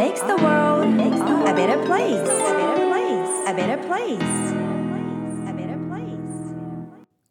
[0.00, 0.88] makes the world
[1.46, 2.30] a better place.
[2.32, 3.32] A better place.
[3.50, 4.32] A better place.
[5.46, 6.54] A better place.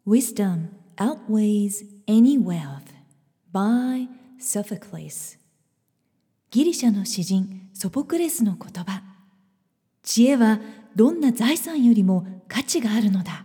[0.04, 2.92] Wisdom outweighs any wealth
[3.52, 4.06] by
[4.38, 5.36] Sophocles
[6.50, 9.02] ギリシャの詩人ソポクレスの言葉
[10.04, 10.60] 知恵は
[10.94, 13.44] どんな財産よりも価値があるのだ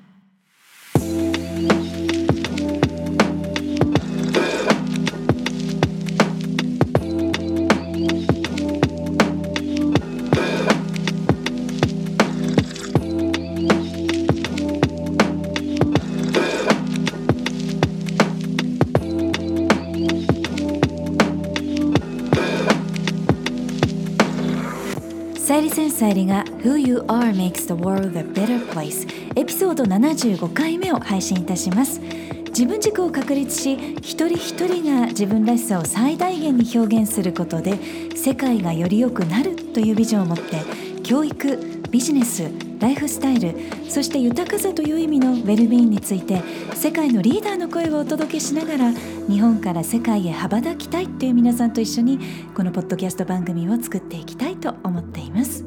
[25.96, 29.08] さゆりが Who You Are Makes the World a Better Place
[29.40, 32.02] エピソード75回目を配信いたします。
[32.48, 37.80] 自分軸を確立し一人一人が自分らしさを最大限に表現することで
[38.14, 40.62] 世界がより良くなるというビジョンを持って
[41.04, 43.56] 教育ビジネスライフスタイル
[43.90, 46.42] そして豊かさという意味のウェルビーンについて
[46.74, 48.92] 世界のリーダーの声をお届けしながら
[49.30, 52.20] 日本から世界へ羽ばたきたいという皆さんと一緒に
[52.54, 55.65] このポッドキャスト番組を作っていきたいと思っています。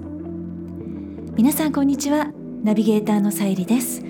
[1.38, 2.32] 皆さんこんにちは。
[2.64, 4.02] ナビゲーターのさゆりです。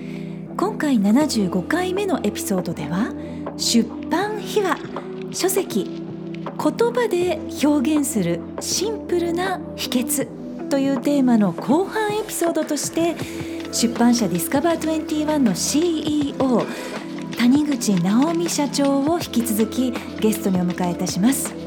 [0.57, 3.13] 今回75回目のエピソードでは
[3.55, 4.79] 出版秘話
[5.31, 13.15] 書籍言葉で表現するシンプルな秘訣というテーマの後半エピソードとして
[13.71, 16.65] 出版社ディスカバー21の CEO
[17.37, 21.58] 谷口直美社長を引き続きゲストにお迎えいたします。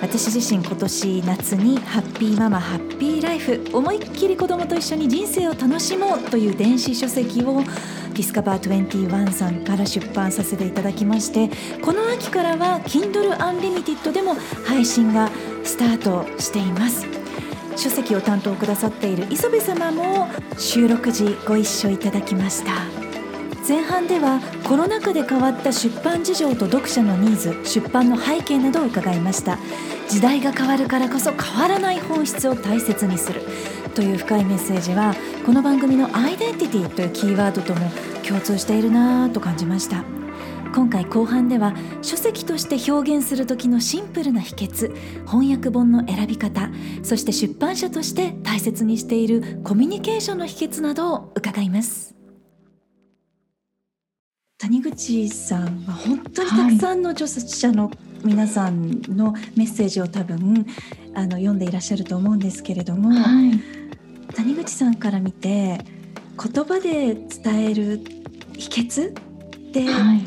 [0.00, 14.34] 私自身今年夏にハッピーママハッピーライフ思いっきり子供と一緒に人生を楽しもうという電子書籍をディスカバー21さんから出版させていただきましてこの秋からは Kindle Unlimited でも
[14.66, 15.30] 配信が
[15.64, 17.06] スタートしています。
[17.76, 20.28] 書籍を担当くださっている磯部様も
[20.58, 22.99] 収録時ご一緒いただきました。
[23.70, 29.60] 前半ではコロナ禍で変わった出版事情と読者のニーズ出版の背景などを伺いました。
[30.08, 33.42] 時代が変わるからこそ変わらない本質を大切にする
[33.94, 35.14] という深いメッセージは
[35.46, 37.88] この番組のアイデンティティというキーワードとも
[38.26, 40.02] 共通しているなぁと感じました。
[40.74, 44.92] 今回後半では書籍として表現する時のシンプルな秘訣
[45.26, 46.70] 翻訳本の選び方
[47.02, 52.19] そして出版社として大切にしているコミュニケーションの秘訣などを伺います。
[54.60, 57.90] 谷口さんは本当にたくさんの著者の
[58.22, 60.66] 皆さんのメッセージを多分
[61.14, 63.58] あの読んでいらっしゃると思うんですけれども、はい、
[64.34, 65.82] 谷口さんから見て
[66.36, 68.00] 言葉で伝える
[68.58, 70.26] 秘訣ってはい、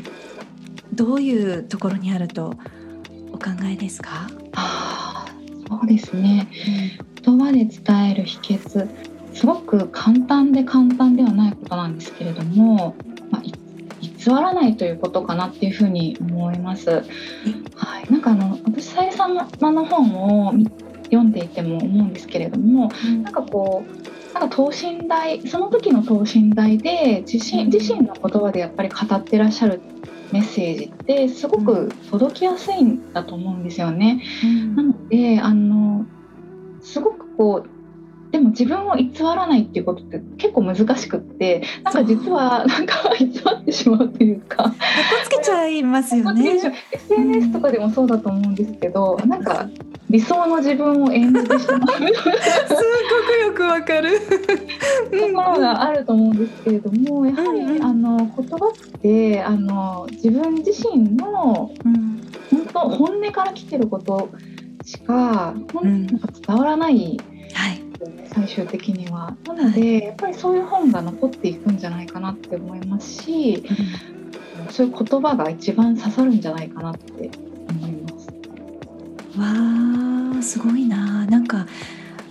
[0.92, 2.54] どういうところにあると
[3.30, 6.48] お考えですか、あーそうですね。
[7.22, 8.88] 言葉で伝える秘訣
[9.34, 12.96] すごく簡単で簡単ではないことなんですけれども、
[14.24, 16.90] 偽らないということかなっていうふうに思います。
[17.74, 20.70] はい、なんかあの私さゆりさんの本を見
[21.04, 22.90] 読んでいても思うんですけれども
[23.22, 29.80] なんかこうなんか等身大その時の等身大で自身自身の言葉でやっぱり語ってらっしゃる
[30.32, 34.22] メッセージってすごく届きやすいんだと思うんですよね。
[34.74, 36.06] なのであの
[36.80, 37.73] すごくこう
[38.34, 44.76] でも自分を偽らないっていうことって結構難しくってなんか実はなんか偽ってしまうというかかっこ
[45.24, 46.56] つけちゃいますよね。
[46.90, 49.68] SNS とかでもそうだと思うんですけどなんか
[50.10, 54.18] 理想の自分を演じてしまうすごくよくわかる。
[54.18, 54.26] と
[55.32, 62.20] ころがあると思うんですけれどもやはり、うんうんあの言葉ってあの自分自身のうん
[62.50, 64.28] 本当本音から来てること
[64.84, 67.33] しかうんなんか伝わらないはい。
[68.32, 69.36] 最終的には。
[69.46, 73.64] なので、やっぱりそういう本が残っていくんじゃないかなって思いますし
[74.70, 77.30] そういう言葉が一番刺さるんじゃないかなって
[77.70, 78.28] 思います。
[79.38, 81.26] わあすごいな。
[81.26, 81.66] なんか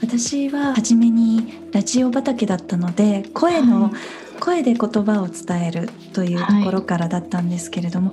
[0.02, 3.92] 私は初めにラジオ畑だったので声の、はい
[4.40, 8.12] 声で言葉を伝えるというところからだったんですけれども、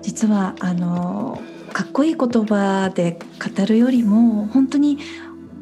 [0.00, 1.42] 実はあの
[1.74, 3.18] かっこいい言葉で
[3.56, 4.96] 語るよりも本当に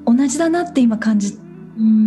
[0.07, 1.37] 同じだなって今感じ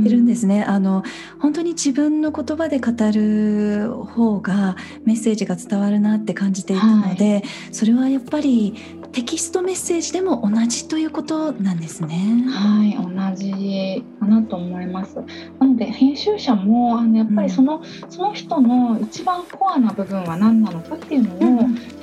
[0.03, 0.63] てるんですね。
[0.63, 1.03] あの
[1.39, 4.75] 本当に自分の言葉で語る方が
[5.05, 8.75] メッセージが伝わるなって感じていたので、はい、それはやっぱり
[9.11, 12.45] テキストメッセージでも同じということなんですね。
[12.49, 15.15] はい、同じかなと思います。
[15.59, 21.46] なので編集者もあのやっぱりその、うん、その人の一番コアな部分は何なのかっていうのを一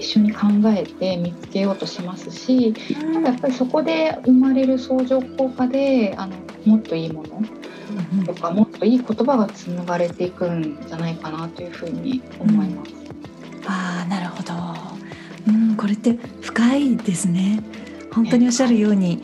[0.05, 7.43] 緒に考えて見つけようとしますし、うん、やっぱりそこで生まれる相乗効果であのもっといいもの
[8.27, 12.93] とか、もっといい言葉が紡がれていくんじゃないかなというふうに思います。
[12.93, 14.55] うん、ああなるほど。
[15.47, 17.62] うん、これって深いですね。
[18.12, 19.23] 本当におっしゃるように、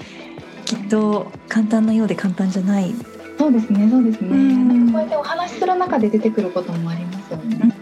[0.65, 2.95] きっと簡単なようで簡単じゃない。
[3.39, 4.29] そうですね、そうですね。
[4.29, 7.80] うん、こうやってお話しする中で出てくることもありますよね。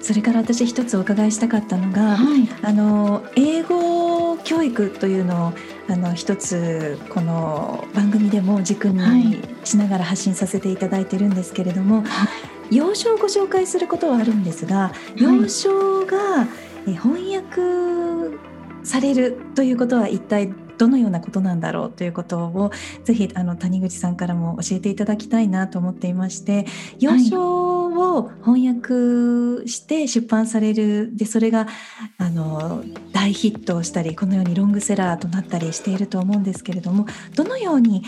[0.00, 5.52] それから私一つお伺いしたかったのが、はい、あの英語教育というのを
[5.88, 12.28] あの一つこの番組でも軸にしながら発信させていただいてるんですけれども、は
[12.70, 16.46] い、要所をご紹介することはあるんですが、要所が
[16.86, 18.36] 翻訳
[18.84, 22.70] されるということは一体どのようなことなんだろうということを
[23.04, 26.66] ぜひあの谷口さんからも教えていただきたいなと思っていまして
[26.98, 27.86] 要所
[28.18, 31.66] を翻訳して出版されるでそれが
[32.18, 38.04] あの大ヒットをしたりこのようにロングセラーとなったりしていると思うんですけれどもどのように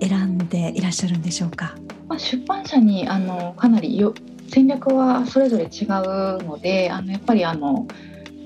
[0.00, 1.74] 選んでいらっしゃるんでしょうか？
[2.08, 4.14] まあ、出版社にあのかなりよ
[4.48, 7.86] 戦略はそれぞれ違うのであのやっぱりあの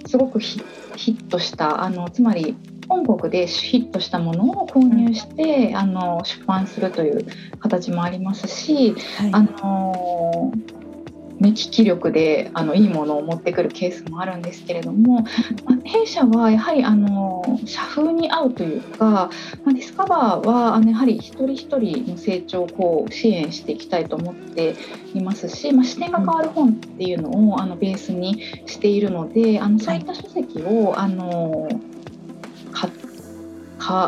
[0.06, 0.60] すごくヒ
[0.96, 2.56] ットしたあのつまり
[2.88, 7.26] 本国でヒットしたものを購入して、うん、あの出版するという
[7.60, 10.52] 形もありますし、はい、あの
[11.40, 15.22] 目利き力であのいいものを持ってくるケースもあるんですけれども、
[15.64, 19.30] まあ、弊社はやはりあの社風に合うというか、
[19.64, 24.76] まあ、ディスカバーはあのやはり一人一人の成長をこう支援していきたいと思って
[25.12, 31.68] いますし、まあ、視点が変わる本っていうのをあのベースにしているのであのそういった書籍をあの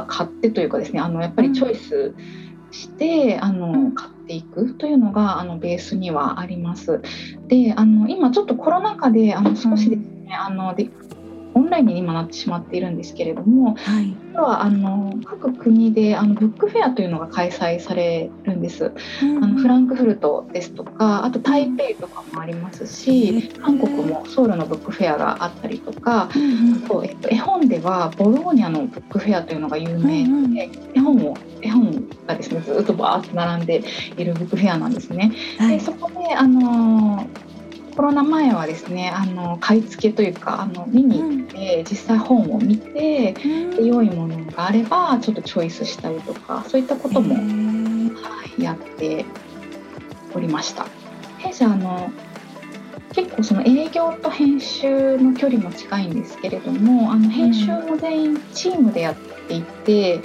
[0.08, 2.14] 買ってというかですねあのやっぱりチョイス
[2.70, 7.00] して、あの買っていくというのがあのベースにはあります。
[7.48, 10.90] であの今ちょっとコロナ禍であの少しですね、あので
[11.54, 18.92] オンラインに今なってしまっているんですけれども、はい、実はあの各国であのブックフェアというのが開催されるんです。
[19.22, 33.82] うん、あのフランクフルトですとかあと台北とかもありますし、韓国もソウルのブックフェアがあったりとか、うん、あと、えっと、絵本ではボローニャのブックフェアというのが有名で、うん、絵本を絵本がですねずっとバーッと並んで
[34.18, 35.32] いるブックフェアなんですね。
[35.58, 36.55] はい、でそこであの
[37.96, 49.24] コロナ前はですねあの買い付けというかあの見に行って、うん、実際本を見て、うん、で良いものがあればちょっとチョイスしたりとかそういったことも、はい、やって
[50.34, 50.86] おりました。
[51.38, 52.10] 弊社あの
[53.14, 59.14] 結構その営業と編集の距離も近いんですけれどもあの編集も全員チームでやっ
[59.48, 60.22] ていて、うん、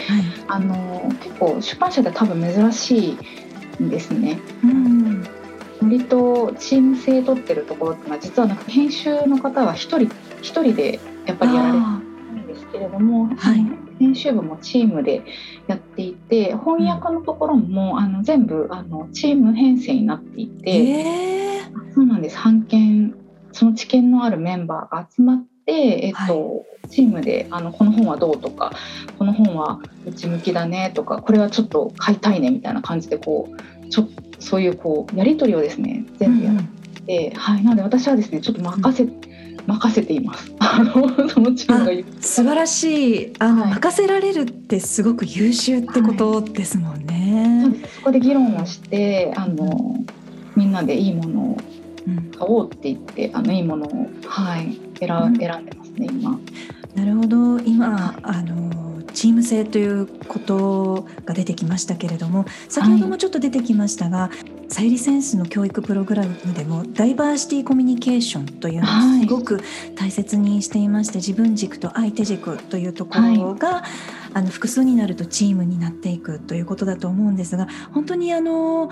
[0.52, 3.18] あの結構出版社では多分珍し
[3.80, 4.42] いんですね。
[4.62, 5.31] うん
[5.82, 10.12] 割とチーム性取ってるところっていうのは実はなんか編集の方は一人
[10.42, 13.66] 一人でやっぱりやられてるんですけれども、はい、
[14.00, 15.24] 編集部もチームで
[15.68, 22.38] やっていて翻訳のところも、あの全部あのチーム編成になっていて、えー、そうなんです。
[22.38, 23.16] 版権
[23.52, 25.74] その知見のあるメンバーが集まって、
[26.08, 28.72] えっと、はい、チームであのこの本はどうとか
[29.18, 34.08] この本は内向きだねとかこれはちょっと買いたいねみたいな感じでこうちょ
[34.40, 36.56] そういうこうやり取りをですね全部やっ
[37.06, 39.22] て、うん、はい、なので私はですねちょっと任せ、うん、
[39.68, 40.52] 任せています。
[40.60, 43.34] あのそのチームが素晴らしい。
[43.38, 47.64] あの、はい、任せられるってすごく優秀ってことですもんね。
[47.64, 49.98] はい、そこで議論をしてあの
[50.56, 51.58] みんなでいいものを
[52.38, 56.40] 買おうって言って、あのいいものをはい選,、選んでますね今。
[56.96, 57.60] なるほど。
[57.60, 69.62] 今あのチーム性ということが出てきましたけれども先ほどもちょっと出てきましたが、はい、サイリセンスの教育プログラムでもダイバーシティコミュニケーションというのをすごく
[69.96, 73.84] 大切にしていまして、はい、自分軸と相手軸というところが、はい、
[74.34, 78.90] あの複数になるとチームになっていくということだと思うんですが本当にあの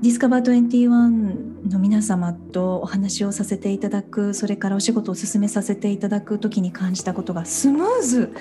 [0.00, 8.32] ディスカバー21の皆様とお話をさせていただくそれからお仕事を進めさせていただく時に感じたことがスムーズ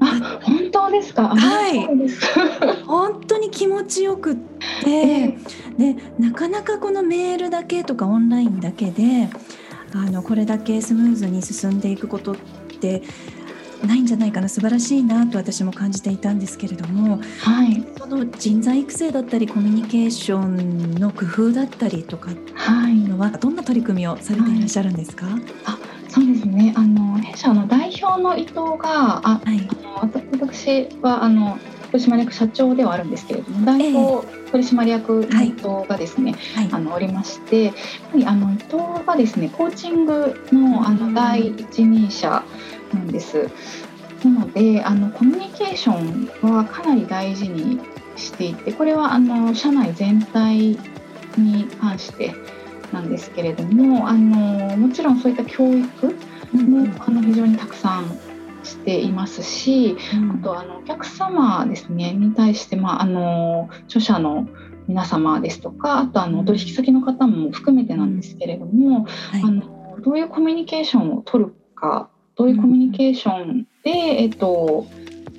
[0.00, 1.28] あ本当ですか？
[1.28, 1.86] はい。
[2.86, 4.36] 本当に気持ちよくっ
[4.84, 9.28] て、えー、でなかなかこのメールだけとかオンラインだけで
[9.92, 12.36] あのこれだけスムーズに進んでいくことっ
[12.80, 13.02] て
[13.86, 25.78] ないんじゃないかな素晴らしいなと私も感じていたんですけれども、はい、その人材育成だったりコミュニケーションの工夫だったりとかはいのはどんな取り組みをされていらっしゃるんですか、はい、あ
[26.16, 26.72] そうですね。
[26.74, 29.96] あの弊社の代表の伊藤があ、はい、あの
[30.40, 31.58] 私はあの
[31.92, 37.76] 取締役社長ではあるんですけれども代表取締役の伊藤がですね、はい、あのおりましてやは
[38.14, 42.42] りあの伊藤がですねコーチングのあの第一人者
[42.94, 43.50] なんです。
[44.24, 47.78] なのであのコミュニケーションはかなり大事に
[48.16, 50.78] していてこれはあの社内全体
[51.36, 52.34] に関して
[52.92, 56.14] なんですけれどもあのもちろんそういった教育
[56.52, 58.18] も、あの非常にたくさん
[58.62, 64.48] していますし、うん、あとあのお客様ですねに対して、まあ、あの著者の
[64.88, 74.86] 皆様ですとかあとあの取引先の方も含めてなんですけれども、はい、あのどういうコミュニケーションを取るかどういうコミュニケーションで、えっと、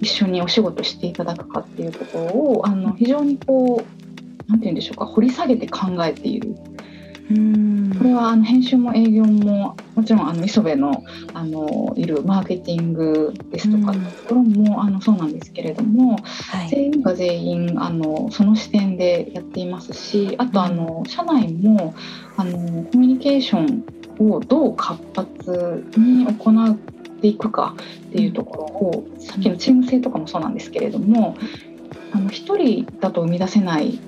[0.02, 2.24] 一緒にお仕事していただくかっていうところ
[2.60, 6.77] をあの非常にこう何て言うんでしょうか掘り下げて考えているうん
[7.30, 11.04] これはあの編集も営業ももちろんあの磯部の
[11.34, 16.18] あのいるマーケティングですとかのところもあのそうなんですけれども、
[16.52, 21.94] はい、全員が全員あのその視点でやっていますしあとあの社内も
[22.38, 23.84] あのコミュニケーション
[24.20, 26.78] をどう活発に行っ
[27.20, 27.76] ていくか
[28.10, 31.36] っていうところをさっきのチーム性とかもそうなんですけれども
[32.14, 34.00] あの1人だと生み出せない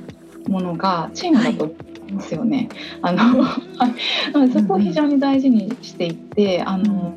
[0.48, 1.74] ものがチームだと
[2.12, 2.70] ますよね。
[3.02, 3.46] あの、
[4.54, 7.16] そこを非常に大事にしていて、あの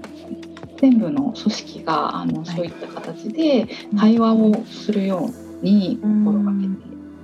[0.82, 5.30] 全部の組織があのそういった形で対話をするよ
[5.62, 6.66] うに心がけ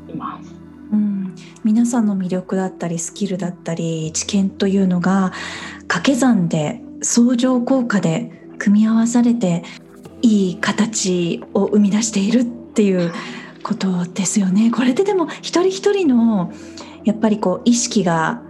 [0.06, 0.54] ています。
[0.92, 1.34] うん、
[1.64, 5.32] 皆さんの魅力だったりスキルだったり知見というのが
[5.88, 9.64] 掛け算で相乗効果で組み合わされて
[10.22, 13.12] いい形を生み出しているっていう
[13.64, 14.70] ことですよね。
[14.70, 16.52] これででも一人一人の
[17.08, 18.42] やっぱりこう意識が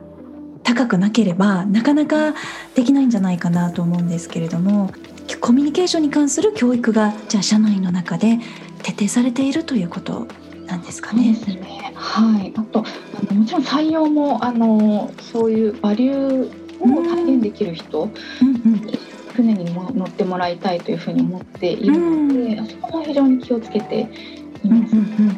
[0.64, 2.34] 高くなければなかなか
[2.74, 4.90] できないんじゃないかなと思うんですけれども
[5.40, 8.40] コミュニケーションに関する教育がじゃあ社内の中で
[8.82, 10.26] 徹底されているということ
[10.66, 11.34] なんですかね。
[11.34, 11.92] ですね。
[11.94, 18.10] はい、あとあのもちろん採用もあのそういうバリューを体現できる人
[18.64, 18.98] に
[19.34, 24.10] 船にも乗ってもらいたいというふうに思っているので、うん、そこも非常に気をつけて
[24.64, 24.96] います。
[24.96, 25.28] うんうん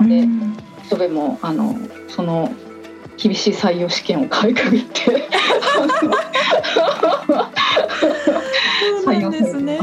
[0.00, 0.54] うん、なので
[0.88, 1.76] それもあの
[2.08, 2.50] その
[3.16, 5.28] 厳しい採用試験をかいくぐって
[9.06, 9.78] 採用ですね。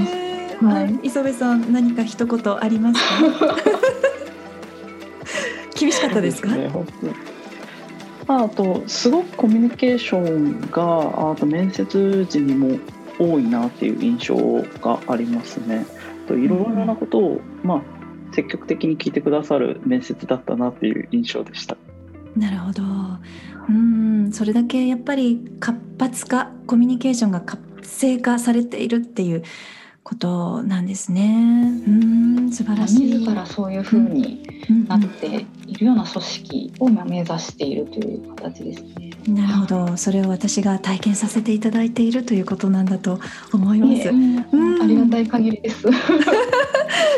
[0.61, 2.99] はい、磯部さん何か一言あります
[3.39, 3.55] か？
[5.79, 6.49] 厳しかったですか？
[6.51, 6.69] ね、
[8.27, 12.77] あとすごくコミュニケーションがあと面接時にも
[13.17, 14.35] 多いなっていう印象
[14.81, 15.85] がありますね。
[16.27, 17.81] といろいろなことを、うん、まあ
[18.33, 21.75] 積極的に聞いてくださる面接だったなっていう印象でした。
[22.35, 22.83] なるほど
[23.69, 29.43] うんそれだけやっぱり活発化コミュニケーションが活性化されているっていう
[30.03, 31.63] ことなんですね。
[31.87, 33.19] うん素晴らしい。
[33.19, 34.43] 自らそういうふうに
[34.87, 39.11] なっているような組織を目指しているという形ですね。
[39.27, 43.19] なるほど、それを私が体験させていただいているということなんだと
[43.53, 44.09] 思います。
[44.09, 45.87] うん、ありがたい限りです。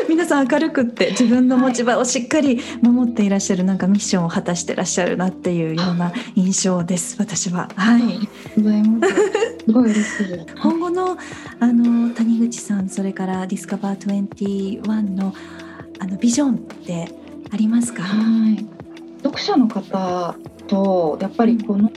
[0.08, 7.68] 皆さん明るくって自分の持ち場をしっかり守っていらっしゃるなんかミッションを果たしてらっしゃるなっていうような印象です私は。
[7.76, 8.02] はい。
[8.54, 8.60] す
[9.72, 10.26] ごい嬉しい。
[10.62, 11.16] 今後の
[11.60, 15.34] あの谷口さんそれからディスカバー21の
[15.98, 17.08] あのビジョンって
[17.50, 18.02] ありますか？
[18.02, 18.66] はい。
[19.22, 20.34] 読者の方
[20.66, 21.90] とやっぱりこの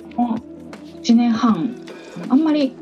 [1.04, 1.76] 1年半
[2.30, 2.74] あんまり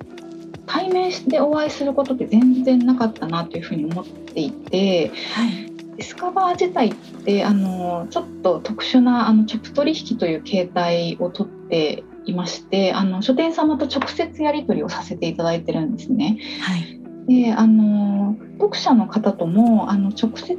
[0.66, 16.40] 対面してお会いすることって全然なかったなというふうに思っていて、はい、ディスカバー自体ってあのちょっと特殊なあの直取引という形態をとっていましてあの書店様と直接やり取りをさせていただいてるんですね。
[16.62, 20.58] はい、であの読者の方ともあの直接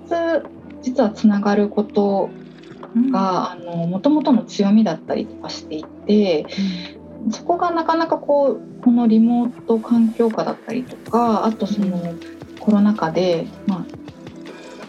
[0.82, 2.30] 実はつながること
[3.10, 3.56] が
[3.88, 6.46] もともとの強みだったりとかしていて、
[7.30, 12.14] そこがなかなかこうこのリモート環境下だったりとかあとその
[12.61, 13.87] コロナ禍で、まあ、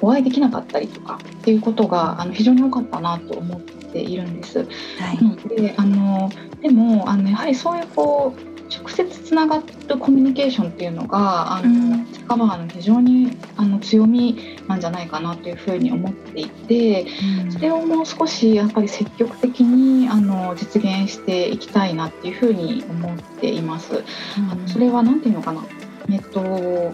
[0.02, 4.60] お会いできなかったりとかっていうことがあの非常に多かったなと思っているんです。
[4.60, 4.66] は
[5.14, 6.30] い、であの
[6.62, 17.06] でもあのやはりそういうこう直接つながるコミュニケーションっていうのがあの、うん、カバーの非常にあの強みなんじゃないかなというふうに思っていて、
[17.44, 24.04] うん、それをもう少しやっぱり積極的にあの実現していきたいなっていうふうに思っています。
[24.38, 25.64] うん、あのそれは何て言うのかな、
[26.10, 26.92] えっと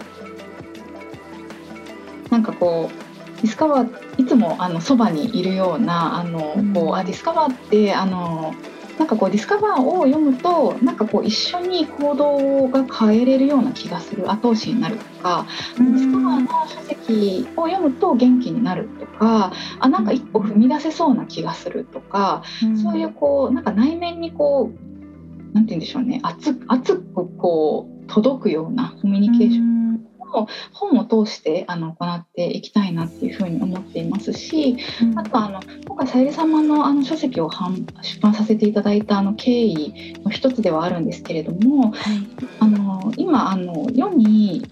[2.30, 8.54] なんかこうディスカバーいつもあのそばにいるようなあのこうあディスカバーってあの
[8.98, 15.46] なんかこうディスカバーを読むとなんかこう一緒に行動が変えれるような気がする後押しになるとか、
[15.76, 22.42] ディスカバーの書籍を読むと元気になるとかあなんか一歩踏み出せそうな気がするとか、
[22.82, 29.83] そういうこうなんか内面にこうなんて言うんでしょうね熱熱くこう届くようなコミュニケーション
[30.34, 34.76] を本を通してあの行っていきたいなっていうふうに思っていますし、
[35.16, 42.26] あとあの今回さゆり様のあの書籍を出版させていただいたあの経緯の一つではあるんですけれども、はい、
[42.60, 44.66] あの今あの世に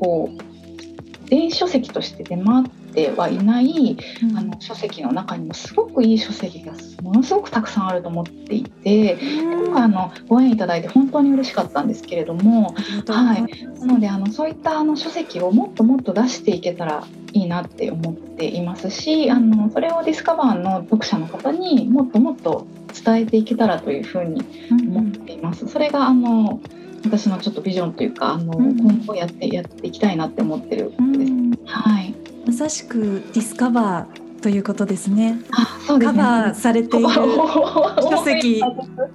[0.00, 12.74] こう電子書籍として出回ってはいない、うん、あの書籍の中にもすごくいい書籍がものすごくたくさんあると思っていて、うん、今回あのご縁いただいて本当に嬉しかったんですけれども、
[13.06, 22.66] はい、なのであのそういったあの書籍をもっともっと出していけたらいいなって思っていますしあのそれをディスカバーの読者の方にもっともっと
[23.04, 25.68] 伝えていけたらというふうに思っています。
[25.68, 26.60] それがあの
[27.04, 31.32] 私のちょっとビジョンというかあの、今後やってやっていきたいなって思ってることです。
[31.64, 32.07] はい。
[32.48, 35.38] まさしくディスカバーということですね。
[35.86, 36.06] すね。
[36.06, 38.62] カバーされている書籍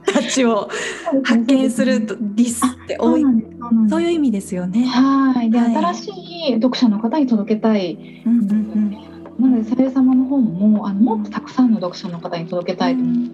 [0.06, 0.70] たちを
[1.24, 3.24] 発見するとディスって多い。
[3.90, 4.86] そういう意味ですよね。
[4.86, 5.50] はい。
[5.50, 6.12] で、はい、新し
[6.50, 8.22] い読者の方に届けたい。
[8.24, 8.92] うんうんうん。
[9.40, 13.30] なのでさゆ様の本もあのもっとたくさんの読者の方に届けたいと思っ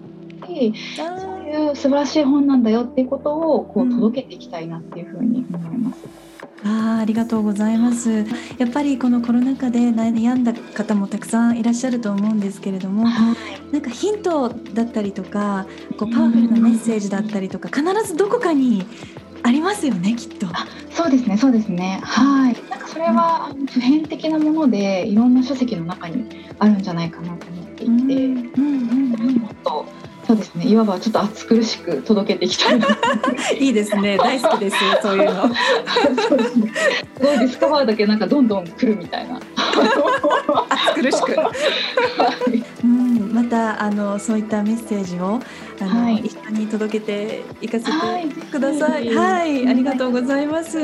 [0.46, 0.74] て、うん、
[1.50, 6.30] いう素晴らしい本なんだよっていうことをこう届けていきたいなっていうふうに思います。
[6.64, 8.24] あありがとうございます。
[8.58, 15.66] やっぱりこのコロナ禍で悩んだ方もたくさんいらっしゃると思うんですけれども、はい、なんかヒントだったりとか
[15.98, 18.84] こうパワフルなメッセージだったりとか必ずどこかに
[19.42, 20.46] ありますよねきっと。
[20.90, 22.00] そうですねそうですね。
[22.02, 22.56] はい。
[22.68, 26.26] なんかそれは普遍的なものでいろんな書籍の中に
[26.58, 27.96] あるんじゃないかなと思っていて、うん。
[27.96, 29.86] うんうんうん、もっと
[30.30, 30.66] そうですね。
[30.68, 32.86] いわばちょっと暑苦しく届けていきたいな。
[33.58, 34.16] いいですね。
[34.16, 34.76] 大好きです。
[35.02, 35.42] そういうの。
[36.28, 36.72] そうですね。
[37.16, 39.40] すごいディスカバーだけなんかどんどん来るみたいな。
[40.70, 41.36] 暑苦しく。
[42.84, 45.40] うん、またあのそういったメッセージを
[45.80, 47.90] あの、はい、一緒に届けていかせて
[48.52, 49.12] ください。
[49.12, 50.78] はい、はい、ありがとうございます。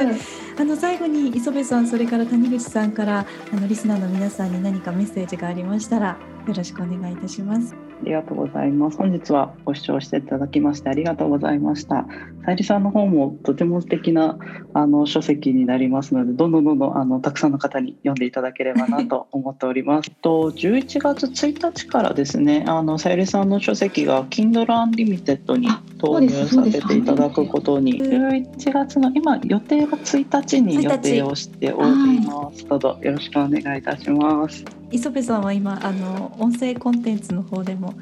[0.58, 6.16] あの最後に磯部さんそれから谷口さんからあのリスナーの皆さんに何かメッセージがありましたら
[6.46, 7.74] よろしくお願いいたします。
[7.74, 8.98] ありがとうございます。
[8.98, 12.06] 本日はご視聴していただきましてありがとうございました。
[12.44, 14.38] さゆりさんの方もとても素敵な
[14.74, 20.10] あの書籍になりますので、どんどんどんどんあのたくさんの方に読んでいただければなと思っております。
[20.22, 32.64] と11月1日からですね、あのさゆりさんの書籍が Kindle Unlimited に投入させていただくことに、11月の今予定が1日に予定をしております。
[32.68, 34.64] どうぞよろしくお願いいたします。
[34.92, 37.94] 磯部さんは今あの音声コンテンツの方でも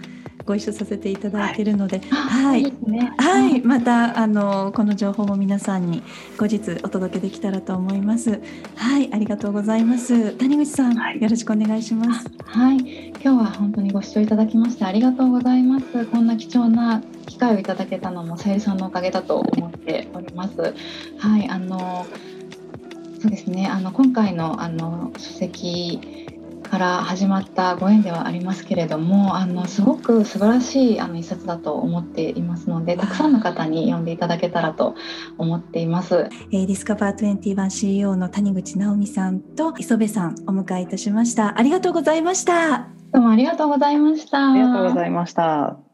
[0.45, 6.03] ご一緒させていただいているので、はい、はいね、はい、またあのこの情報も皆さんに
[6.37, 8.41] 後日お届けできたらと思います。
[8.77, 10.33] はい、ありがとうございます。
[10.33, 12.31] 谷口さん、はい、よろしくお願いします。
[12.45, 16.05] はい、今日は本当にご視聴いただきましてありがとうございます。
[16.07, 20.75] こんな貴重な機会をいただけたのもさゆりさんのおかげだと思っております。
[21.19, 22.05] はい、あの
[23.21, 23.67] そうですね。
[23.67, 26.24] あの今回のあの書籍
[26.75, 34.97] から始まったご縁ではありますけれどもあのすごく素晴らしいあの一冊だと思っていますのでたくさんの方に読んでいただけたらと
[35.39, 36.29] 思っています。
[36.51, 41.57] えー、ディスカバー21 CEO の谷口直美さんと磯部さんお迎えいたしました。
[41.57, 42.89] ありがとうございました。
[43.13, 44.51] どうもありがとうございました。
[44.51, 45.94] ありがとうございました。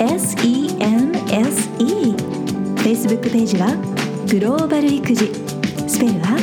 [0.00, 1.68] SENSE
[2.76, 3.76] Facebook ページは
[4.30, 5.30] グローバル育児。
[5.86, 6.38] スペルは